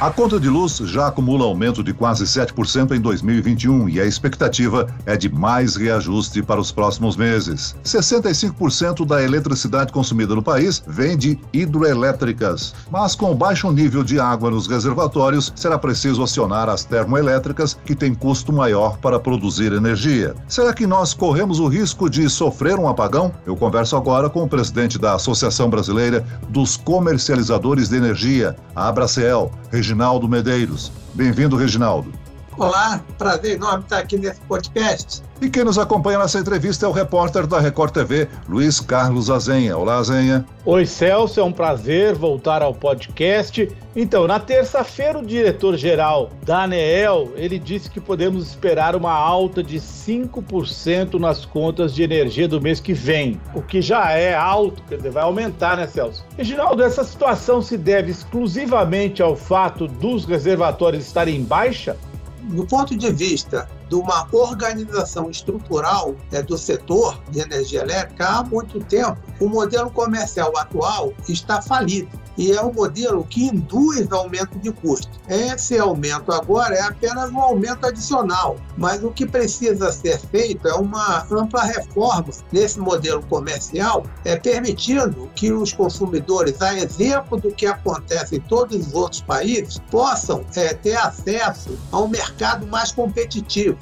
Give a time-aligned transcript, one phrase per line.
[0.00, 4.88] A conta de luz já acumula aumento de quase 7% em 2021 e a expectativa
[5.06, 7.76] é de mais reajuste para os próximos meses.
[7.84, 14.50] 65% da eletricidade consumida no país vem de hidroelétricas, mas com baixo nível de água
[14.50, 20.34] nos reservatórios, será preciso acionar as termoelétricas, que têm custo maior para produzir energia.
[20.48, 23.32] Será que nós corremos o risco de sofrer um apagão?
[23.46, 29.52] Eu converso agora com o presidente da Associação Brasileira dos Comercializadores de Energia, a Abracel,
[29.74, 30.92] Reginaldo Medeiros.
[31.14, 32.12] Bem-vindo, Reginaldo.
[32.56, 35.22] Olá, prazer enorme estar aqui nesse podcast.
[35.42, 39.76] E quem nos acompanha nessa entrevista é o repórter da Record TV, Luiz Carlos Azenha.
[39.76, 40.46] Olá, Azenha.
[40.64, 43.68] Oi, Celso, é um prazer voltar ao podcast.
[43.96, 49.80] Então, na terça-feira, o diretor-geral da ANEEL, ele disse que podemos esperar uma alta de
[49.80, 54.98] 5% nas contas de energia do mês que vem, o que já é alto, quer
[54.98, 56.24] dizer, vai aumentar, né, Celso?
[56.36, 61.96] Reginaldo, essa situação se deve exclusivamente ao fato dos reservatórios estarem em baixa?
[62.44, 68.42] Do ponto de vista de uma organização estrutural é, do setor de energia elétrica, há
[68.42, 74.58] muito tempo o modelo comercial atual está falido e é um modelo que induz aumento
[74.58, 75.08] de custo.
[75.28, 80.74] Esse aumento agora é apenas um aumento adicional, mas o que precisa ser feito é
[80.74, 87.66] uma ampla reforma nesse modelo comercial, é permitindo que os consumidores, a exemplo do que
[87.66, 93.78] acontece em todos os outros países, possam é, ter acesso a um mercado mais competitivo.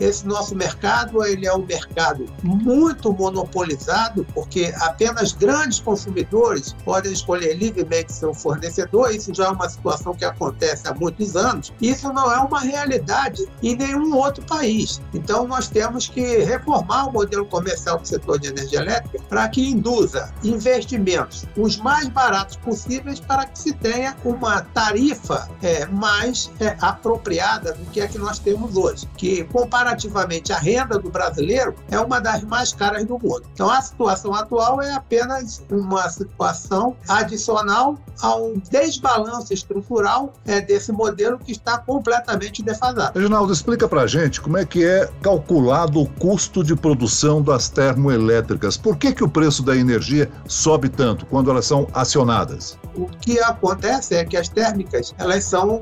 [0.00, 7.54] Esse nosso mercado ele é um mercado muito monopolizado, porque apenas grandes consumidores podem escolher
[7.54, 9.14] livremente seu fornecedor.
[9.14, 11.72] Isso já é uma situação que acontece há muitos anos.
[11.80, 15.00] Isso não é uma realidade em nenhum outro país.
[15.12, 19.68] Então, nós temos que reformar o modelo comercial do setor de energia elétrica para que
[19.68, 26.76] induza investimentos os mais baratos possíveis para que se tenha uma tarifa é, mais é,
[26.80, 31.74] apropriada do que é que nós temos hoje, que compara comparativamente a renda do brasileiro
[31.90, 33.42] é uma das mais caras do mundo.
[33.52, 41.38] Então a situação atual é apenas uma situação adicional ao desbalanço estrutural é, desse modelo
[41.38, 43.18] que está completamente defasado.
[43.18, 48.76] Reginaldo, explica para gente como é que é calculado o custo de produção das termoelétricas.
[48.76, 52.78] Por que, que o preço da energia sobe tanto quando elas são acionadas?
[52.94, 55.80] O que acontece é que as térmicas elas são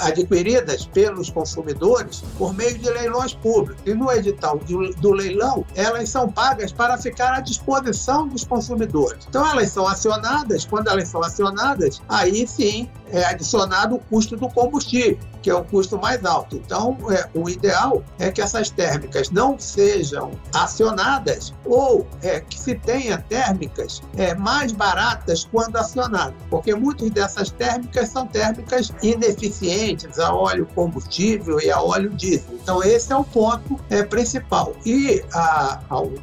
[0.00, 5.64] adquiridas pelos consumidores por meio de leilões públicos público e no edital do, do leilão,
[5.74, 9.26] elas são pagas para ficar à disposição dos consumidores.
[9.26, 14.48] Então, elas são acionadas, quando elas são acionadas, aí sim é adicionado o custo do
[14.48, 16.56] combustível, que é o custo mais alto.
[16.56, 22.74] Então, é, o ideal é que essas térmicas não sejam acionadas ou é, que se
[22.74, 30.34] tenha térmicas é, mais baratas quando acionadas, porque muitas dessas térmicas são térmicas ineficientes a
[30.34, 32.58] óleo combustível e a óleo diesel.
[32.62, 34.74] Então, esse é o ponto é, principal.
[34.84, 36.14] E há, um,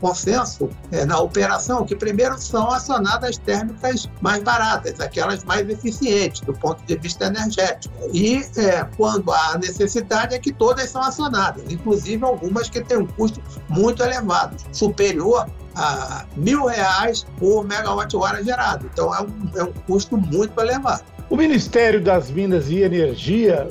[0.00, 6.52] consenso é, na operação que primeiro são acionadas térmicas mais baratas, aquelas mais eficientes do
[6.52, 7.94] ponto de vista energético.
[8.12, 13.06] E é, quando há necessidade é que todas são acionadas, inclusive algumas que têm um
[13.06, 18.88] custo muito elevado, superior a mil reais por megawatt-hora gerado.
[18.92, 21.04] Então é um, é um custo muito elevado.
[21.30, 23.68] O Ministério das Minas e Energia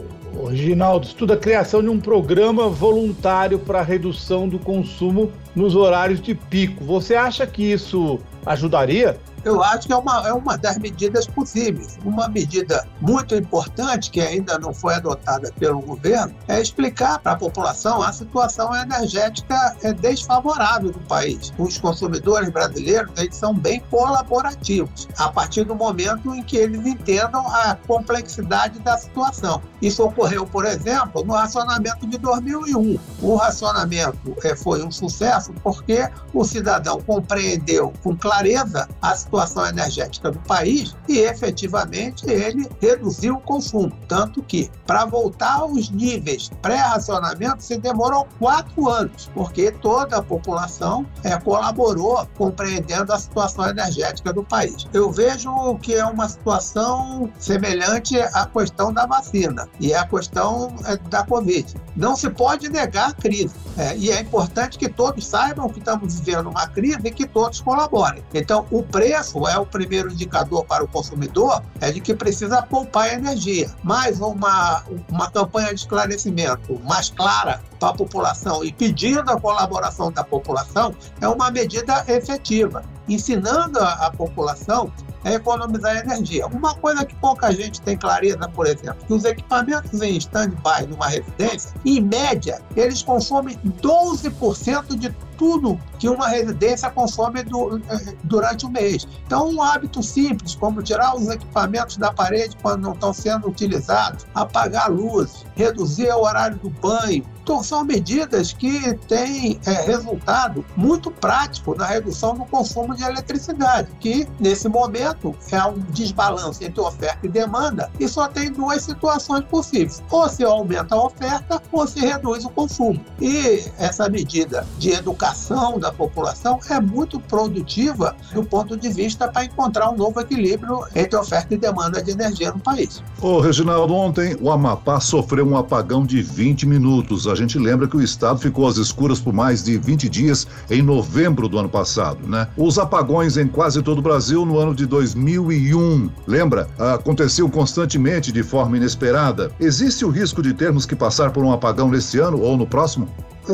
[0.47, 6.35] Reginaldo estuda a criação de um programa voluntário para redução do consumo nos horários de
[6.35, 6.83] pico.
[6.85, 9.19] Você acha que isso ajudaria?
[9.43, 11.97] eu acho que é uma, é uma das medidas possíveis.
[12.05, 17.35] Uma medida muito importante, que ainda não foi adotada pelo governo, é explicar para a
[17.35, 21.51] população a situação energética é desfavorável do país.
[21.57, 27.45] Os consumidores brasileiros eles são bem colaborativos, a partir do momento em que eles entendam
[27.47, 29.61] a complexidade da situação.
[29.81, 32.99] Isso ocorreu, por exemplo, no racionamento de 2001.
[33.21, 40.31] O racionamento é, foi um sucesso porque o cidadão compreendeu com clareza a situação energética
[40.31, 43.91] do país e efetivamente ele reduziu o consumo.
[44.07, 51.05] Tanto que, para voltar aos níveis pré-racionamento, se demorou quatro anos, porque toda a população
[51.23, 54.87] é, colaborou compreendendo a situação energética do país.
[54.93, 55.51] Eu vejo
[55.81, 61.75] que é uma situação semelhante à questão da vacina e a questão é, da Covid.
[61.95, 63.55] Não se pode negar a crise.
[63.77, 67.61] É, e é importante que todos saibam que estamos vivendo uma crise e que todos
[67.61, 68.21] colaborem.
[68.33, 73.13] Então, o preço é o primeiro indicador para o consumidor, é de que precisa poupar
[73.13, 73.71] energia.
[73.81, 80.11] Mas uma, uma campanha de esclarecimento mais clara para a população e pedindo a colaboração
[80.11, 84.91] da população é uma medida efetiva, ensinando a, a população
[85.23, 86.47] a economizar energia.
[86.47, 91.07] Uma coisa que pouca gente tem clareza, por exemplo, que os equipamentos em stand-by numa
[91.07, 98.65] residência, em média, eles consomem 12% de tudo que uma residência consome do, eh, durante
[98.65, 99.07] o mês.
[99.25, 104.25] Então, um hábito simples, como tirar os equipamentos da parede quando não estão sendo utilizados,
[104.35, 110.63] apagar a luz, reduzir o horário do banho, então, são medidas que têm é, resultado
[110.77, 116.79] muito prático na redução do consumo de eletricidade, que nesse momento é um desbalanço entre
[116.79, 121.85] oferta e demanda e só tem duas situações possíveis: ou se aumenta a oferta ou
[121.85, 123.03] se reduz o consumo.
[123.19, 129.43] E essa medida de educação da população é muito produtiva do ponto de vista para
[129.43, 133.03] encontrar um novo equilíbrio entre oferta e demanda de energia no país.
[133.21, 137.95] Ô, Reginaldo, ontem o Amapá sofreu um apagão de 20 minutos a gente lembra que
[137.95, 142.27] o estado ficou às escuras por mais de 20 dias em novembro do ano passado,
[142.27, 142.47] né?
[142.57, 146.67] Os apagões em quase todo o Brasil no ano de 2001, lembra?
[146.77, 149.51] Aconteciam constantemente de forma inesperada.
[149.59, 153.07] Existe o risco de termos que passar por um apagão nesse ano ou no próximo?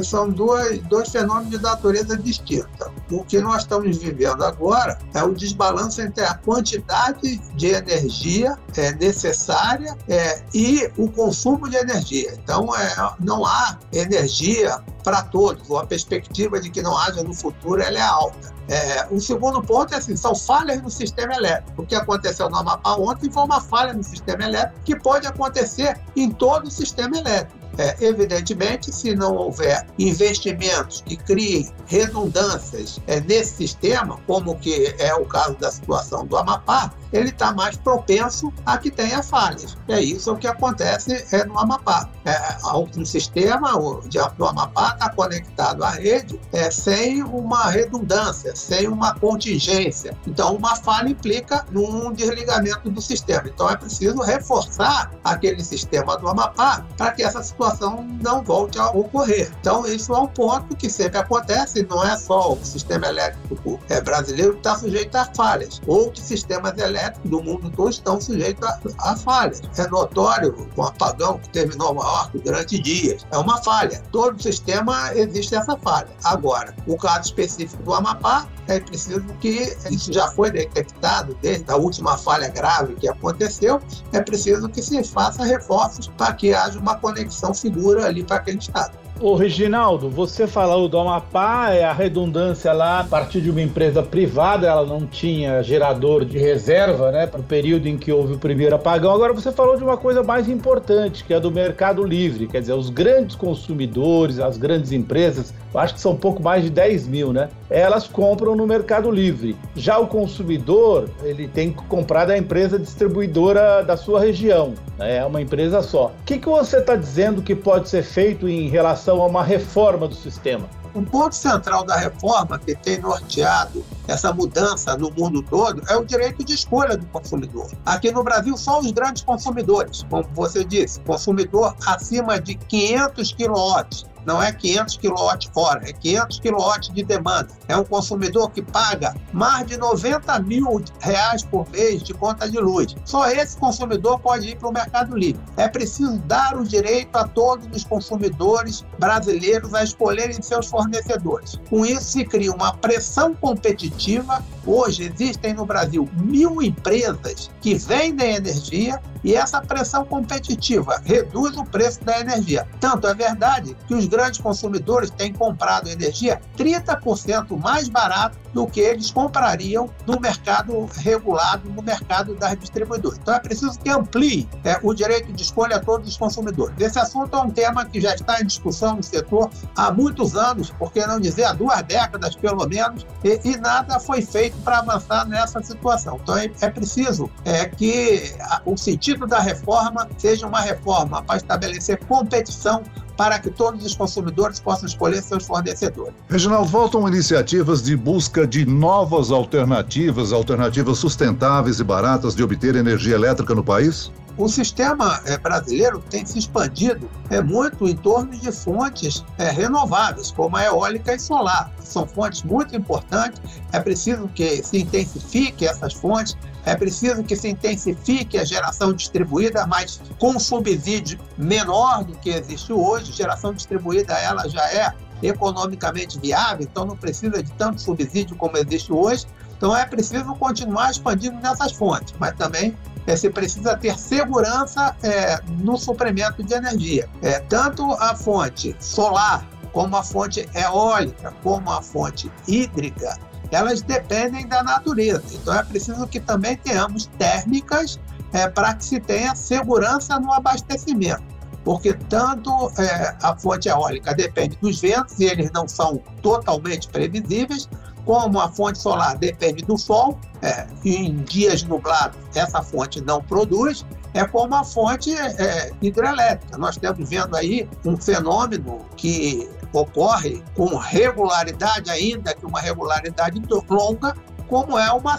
[0.03, 2.91] São dois, dois fenômenos de natureza distinta.
[3.11, 8.91] O que nós estamos vivendo agora é o desbalanço entre a quantidade de energia é,
[8.93, 12.33] necessária é, e o consumo de energia.
[12.43, 17.81] Então, é, não há energia para todos, a perspectiva de que não haja no futuro
[17.81, 18.57] é alta.
[18.69, 21.81] É, o segundo ponto é assim, são falhas no sistema elétrico.
[21.81, 25.97] O que aconteceu no Amapá ontem foi uma falha no sistema elétrico que pode acontecer
[26.15, 27.66] em todo o sistema elétrico.
[27.77, 35.13] É, evidentemente, se não houver investimentos que criem redundâncias é, nesse sistema, como que é
[35.13, 39.77] o caso da situação do Amapá, ele está mais propenso a que tenha falhas.
[39.87, 42.09] É isso que acontece é, no Amapá.
[42.25, 42.37] É,
[42.73, 48.87] um sistema o, de, do Amapá está conectado à rede é, sem uma redundância, sem
[48.87, 50.17] uma contingência.
[50.25, 53.43] Então, uma falha implica num desligamento do sistema.
[53.45, 58.79] Então, é preciso reforçar aquele sistema do Amapá para que essa situação situação não volte
[58.79, 59.51] a ocorrer.
[59.59, 64.01] Então, isso é um ponto que sempre acontece, não é só o sistema elétrico é,
[64.01, 65.81] brasileiro que está sujeito a falhas.
[65.87, 69.61] Outros sistemas elétricos do mundo todo estão sujeitos a, a falhas.
[69.77, 73.25] É notório o apagão que terminou Nova durante dias.
[73.31, 74.01] É uma falha.
[74.11, 76.09] Todo sistema existe essa falha.
[76.23, 81.75] Agora, o caso específico do Amapá, é preciso que isso já foi detectado desde a
[81.75, 83.81] última falha grave que aconteceu,
[84.11, 88.59] é preciso que se faça reforços para que haja uma conexão segura ali para aquele
[88.59, 89.07] estado.
[89.19, 94.03] Ô Reginaldo, você falou do Amapá, é a redundância lá a partir de uma empresa
[94.03, 98.37] privada, ela não tinha gerador de reserva, né, para o período em que houve o
[98.37, 99.11] primeiro apagão.
[99.11, 102.73] Agora você falou de uma coisa mais importante, que é do mercado livre, quer dizer,
[102.73, 107.49] os grandes consumidores, as grandes empresas, acho que são pouco mais de 10 mil, né?
[107.69, 109.57] Elas compram no mercado livre.
[109.75, 115.17] Já o consumidor, ele tem que comprar da empresa distribuidora da sua região, né?
[115.17, 116.07] é uma empresa só.
[116.07, 120.07] O que, que você está dizendo que pode ser feito em relação a uma reforma
[120.07, 120.67] do sistema?
[120.95, 126.03] Um ponto central da reforma que tem norteado essa mudança no mundo todo é o
[126.03, 127.69] direito de escolha do consumidor.
[127.85, 134.05] Aqui no Brasil, só os grandes consumidores, como você disse, consumidor acima de 500 quilowatts
[134.27, 137.47] não é 500 kWh, é 500 kW de demanda.
[137.69, 142.59] É um consumidor que paga mais de 90 mil reais por mês de conta de
[142.59, 142.93] luz.
[143.05, 145.41] Só esse consumidor pode ir para o Mercado Livre.
[145.55, 151.57] É preciso dar o direito a todos os consumidores brasileiros a escolherem seus fornecedores.
[151.69, 154.43] Com isso, se cria uma pressão competitiva.
[154.67, 161.63] Hoje existem no Brasil mil empresas que vendem energia e essa pressão competitiva reduz o
[161.63, 162.67] preço da energia.
[162.79, 168.79] Tanto é verdade que os grandes consumidores têm comprado energia 30% mais barato do que
[168.79, 173.19] eles comprariam no mercado regulado, no mercado das distribuidoras.
[173.19, 176.75] Então é preciso que amplie é, o direito de escolha a todos os consumidores.
[176.79, 180.71] Esse assunto é um tema que já está em discussão no setor há muitos anos,
[180.71, 184.79] por que não dizer há duas décadas pelo menos, e, e nada foi feito para
[184.79, 186.19] avançar nessa situação.
[186.21, 188.33] Então é, é preciso é, que
[188.65, 192.83] o sentido da reforma seja uma reforma para estabelecer competição
[193.17, 196.13] para que todos os consumidores possam escolher seus fornecedores.
[196.29, 203.15] Reginaldo, voltam iniciativas de busca de novas alternativas, alternativas sustentáveis e baratas de obter energia
[203.15, 204.11] elétrica no país?
[204.37, 210.31] O sistema é, brasileiro tem se expandido é, muito em torno de fontes é, renováveis,
[210.31, 211.71] como a eólica e solar.
[211.79, 213.41] São fontes muito importantes,
[213.71, 219.65] é preciso que se intensifique essas fontes, é preciso que se intensifique a geração distribuída,
[219.65, 223.13] mas com subsídio menor do que existe hoje.
[223.13, 228.93] Geração distribuída ela já é economicamente viável, então não precisa de tanto subsídio como existe
[228.93, 229.25] hoje.
[229.57, 232.77] Então é preciso continuar expandindo nessas fontes, mas também
[233.07, 237.09] é, se precisa ter segurança é, no suprimento de energia.
[237.23, 243.17] É, tanto a fonte solar, como a fonte eólica, como a fonte hídrica,
[243.51, 245.23] elas dependem da natureza.
[245.31, 247.99] Então é preciso que também tenhamos térmicas
[248.33, 251.23] é, para que se tenha segurança no abastecimento.
[251.63, 257.69] Porque tanto é, a fonte eólica depende dos ventos, e eles não são totalmente previsíveis,
[258.07, 263.85] como a fonte solar depende do sol, é, em dias nublados essa fonte não produz,
[264.13, 266.57] é como a fonte é, hidrelétrica.
[266.57, 274.15] Nós estamos vendo aí um fenômeno que ocorre com regularidade, ainda que uma regularidade longa,
[274.47, 275.17] como é uma,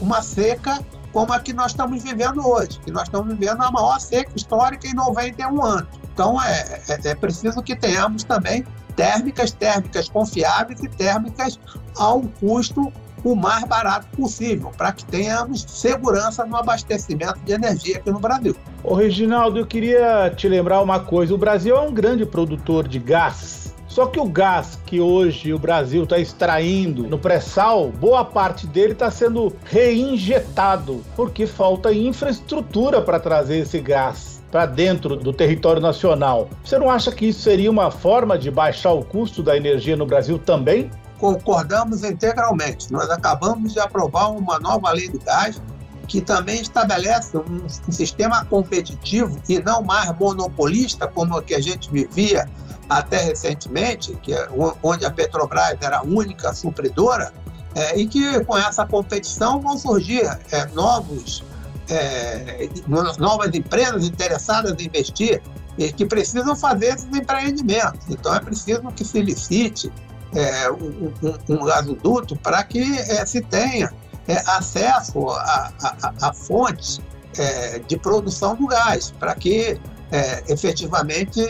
[0.00, 4.00] uma seca como a que nós estamos vivendo hoje, que nós estamos vivendo a maior
[4.00, 5.88] seca histórica em 91 anos.
[6.12, 8.64] Então é, é, é preciso que tenhamos também
[9.00, 11.58] térmicas, térmicas confiáveis e térmicas
[11.96, 12.92] a um custo
[13.24, 18.54] o mais barato possível, para que tenhamos segurança no abastecimento de energia aqui no Brasil.
[18.84, 22.98] Ô Reginaldo, eu queria te lembrar uma coisa: o Brasil é um grande produtor de
[22.98, 23.74] gás.
[23.88, 28.92] Só que o gás que hoje o Brasil está extraindo no pré-sal, boa parte dele
[28.92, 36.48] está sendo reinjetado, porque falta infraestrutura para trazer esse gás para dentro do território nacional.
[36.64, 40.06] Você não acha que isso seria uma forma de baixar o custo da energia no
[40.06, 40.90] Brasil também?
[41.18, 42.90] Concordamos integralmente.
[42.92, 45.60] Nós acabamos de aprovar uma nova lei do gás
[46.08, 51.88] que também estabelece um, sistema competitivo e não mais monopolista como o que a gente
[51.88, 52.48] vivia
[52.88, 54.48] até recentemente, que é
[54.82, 57.32] onde a Petrobras era a única supridora,
[57.76, 61.44] é, e que com essa competição vão surgir é, novos
[61.90, 65.42] é, novas empresas interessadas em investir
[65.76, 68.06] e que precisam fazer esses empreendimentos.
[68.08, 69.92] Então é preciso que se licite
[70.34, 71.12] é, um,
[71.48, 73.92] um, gasoduto para que é, se tenha
[74.28, 77.00] é, acesso a, fontes
[77.36, 79.80] é, de produção do gás, para que
[80.12, 81.40] é, efetivamente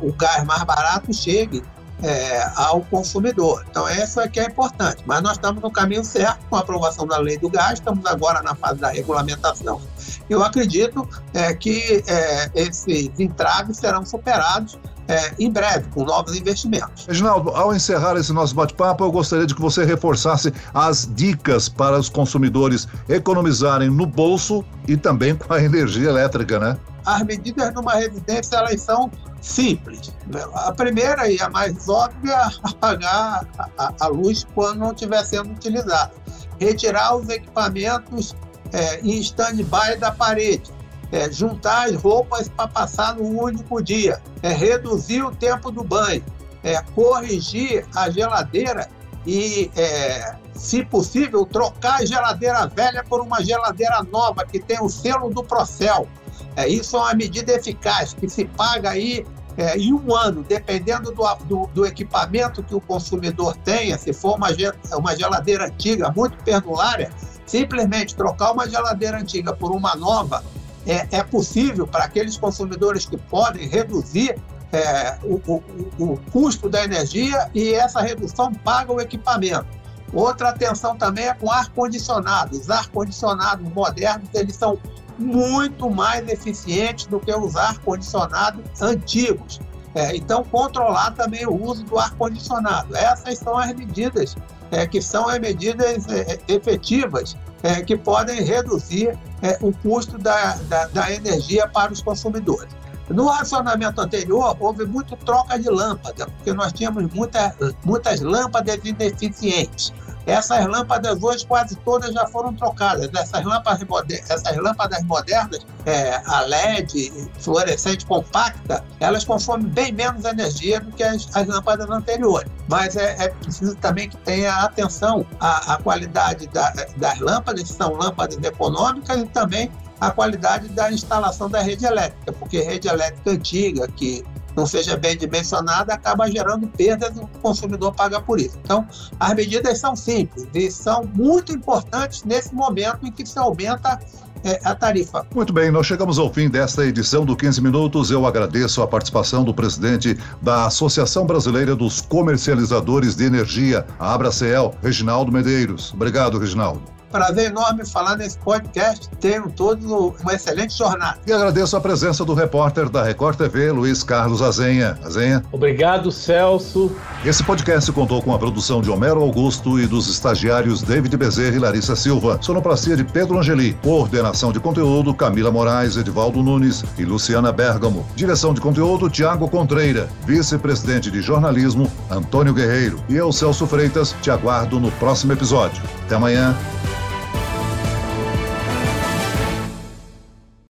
[0.00, 1.62] o gás mais barato chegue
[2.02, 3.64] é, ao consumidor.
[3.70, 5.02] Então, essa é que é importante.
[5.06, 8.42] Mas nós estamos no caminho certo com a aprovação da lei do gás, estamos agora
[8.42, 9.80] na fase da regulamentação.
[10.28, 17.06] Eu acredito é, que é, esses entraves serão superados é, em breve, com novos investimentos.
[17.06, 21.98] Reginaldo, ao encerrar esse nosso bate-papo, eu gostaria de que você reforçasse as dicas para
[21.98, 26.76] os consumidores economizarem no bolso e também com a energia elétrica, né?
[27.06, 29.10] As medidas numa residência, elas são
[29.40, 30.12] simples.
[30.54, 33.46] A primeira e a mais óbvia é apagar
[33.78, 36.12] a, a luz quando não estiver sendo utilizada.
[36.58, 38.34] Retirar os equipamentos
[38.72, 40.74] é, em stand-by da parede.
[41.12, 44.20] É, juntar as roupas para passar no único dia.
[44.42, 46.24] É, reduzir o tempo do banho.
[46.64, 48.88] É, corrigir a geladeira
[49.24, 54.88] e, é, se possível, trocar a geladeira velha por uma geladeira nova que tem o
[54.88, 56.08] selo do Procel.
[56.56, 59.24] É, isso é uma medida eficaz que se paga aí
[59.56, 64.36] é, em um ano, dependendo do, do, do, equipamento que o consumidor tenha, se for
[64.36, 64.48] uma,
[64.96, 67.10] uma geladeira antiga, muito perdulária,
[67.46, 70.42] simplesmente trocar uma geladeira antiga por uma nova
[70.86, 74.36] é, é possível para aqueles consumidores que podem reduzir
[74.72, 75.62] é, o, o,
[75.98, 79.66] o custo da energia e essa redução paga o equipamento.
[80.12, 82.56] Outra atenção também é com ar-condicionado.
[82.56, 84.78] Os ar-condicionados modernos, eles são
[85.18, 89.60] muito mais eficientes do que os ar-condicionados antigos.
[89.94, 92.94] É, então, controlar também o uso do ar-condicionado.
[92.94, 94.36] Essas são as medidas
[94.70, 100.54] é, que são as medidas é, efetivas é, que podem reduzir é, o custo da,
[100.68, 102.68] da, da energia para os consumidores.
[103.08, 107.54] No racionamento anterior, houve muito troca de lâmpada, porque nós tínhamos muita,
[107.84, 109.92] muitas lâmpadas ineficientes.
[110.26, 113.08] Essas lâmpadas hoje quase todas já foram trocadas.
[113.14, 120.24] Essas lâmpadas, modernas, essas lâmpadas modernas, é, a LED, fluorescente compacta, elas consomem bem menos
[120.24, 122.50] energia do que as, as lâmpadas anteriores.
[122.68, 127.94] Mas é, é, preciso também que tenha atenção à, à qualidade da, das lâmpadas, são
[127.94, 133.88] lâmpadas econômicas, e também a qualidade da instalação da rede elétrica, porque rede elétrica antiga,
[133.88, 134.24] que
[134.56, 138.58] não seja bem dimensionada, acaba gerando perdas e o consumidor paga por isso.
[138.62, 138.86] Então,
[139.20, 144.00] as medidas são simples e são muito importantes nesse momento em que se aumenta
[144.44, 145.26] é, a tarifa.
[145.34, 148.10] Muito bem, nós chegamos ao fim desta edição do 15 Minutos.
[148.10, 154.74] Eu agradeço a participação do presidente da Associação Brasileira dos Comercializadores de Energia, a Abracel,
[154.82, 155.92] Reginaldo Medeiros.
[155.92, 156.95] Obrigado, Reginaldo.
[157.16, 159.08] Prazer enorme falar nesse podcast.
[159.18, 161.18] Tenham todos uma excelente jornada.
[161.26, 164.98] E agradeço a presença do repórter da Record TV, Luiz Carlos Azenha.
[165.02, 165.42] Azenha.
[165.50, 166.94] Obrigado, Celso.
[167.24, 171.58] Esse podcast contou com a produção de Homero Augusto e dos estagiários David Bezerra e
[171.58, 172.38] Larissa Silva.
[172.42, 173.72] Sonoplastia de Pedro Angeli.
[173.82, 178.06] Coordenação de conteúdo Camila Moraes, Edivaldo Nunes e Luciana Bergamo.
[178.14, 180.06] Direção de conteúdo Tiago Contreira.
[180.26, 183.02] Vice-presidente de jornalismo Antônio Guerreiro.
[183.08, 185.82] E eu, Celso Freitas, te aguardo no próximo episódio.
[186.04, 186.54] Até amanhã.